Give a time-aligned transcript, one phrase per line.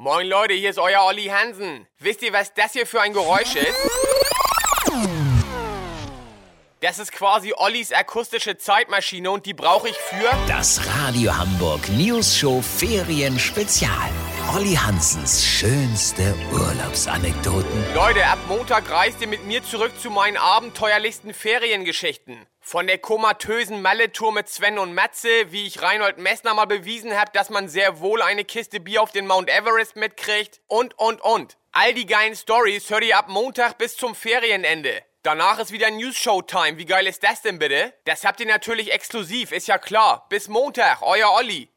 [0.00, 1.84] Moin Leute, hier ist euer Olli Hansen.
[1.98, 3.74] Wisst ihr, was das hier für ein Geräusch ist?
[6.80, 10.30] Das ist quasi Ollis akustische Zeitmaschine und die brauche ich für...
[10.46, 14.08] Das Radio Hamburg News Show Ferien Spezial.
[14.56, 17.94] Olli Hansens schönste Urlaubsanekdoten.
[17.94, 22.46] Leute, ab Montag reist ihr mit mir zurück zu meinen abenteuerlichsten Feriengeschichten.
[22.58, 27.30] Von der komatösen Malle-Tour mit Sven und Matze, wie ich Reinhold Messner mal bewiesen habe,
[27.34, 30.62] dass man sehr wohl eine Kiste Bier auf den Mount Everest mitkriegt.
[30.66, 31.58] Und, und, und.
[31.72, 35.02] All die geilen Stories hört ihr ab Montag bis zum Ferienende.
[35.22, 36.78] Danach ist wieder News-Show-Time.
[36.78, 37.92] Wie geil ist das denn bitte?
[38.06, 40.24] Das habt ihr natürlich exklusiv, ist ja klar.
[40.30, 41.68] Bis Montag, euer Olli.